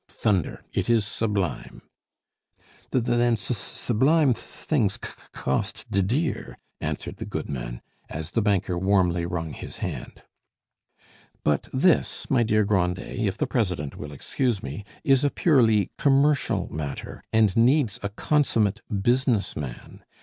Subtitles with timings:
[0.09, 0.63] Thunder!
[0.73, 1.83] it is sublime!"
[2.91, 7.83] "Th then s s sublime th things c c cost d dear," answered the goodman,
[8.09, 10.23] as the banker warmly wrung his hand.
[11.43, 16.67] "But this, my dear Grandet, if the president will excuse me, is a purely commercial
[16.73, 20.03] matter, and needs a consummate business man.